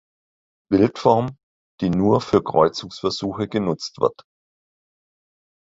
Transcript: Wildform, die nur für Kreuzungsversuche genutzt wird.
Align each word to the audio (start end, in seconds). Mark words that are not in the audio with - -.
Wildform, 0.71 1.37
die 1.79 1.91
nur 1.91 2.21
für 2.21 2.41
Kreuzungsversuche 2.43 3.47
genutzt 3.47 3.99
wird. 4.01 4.23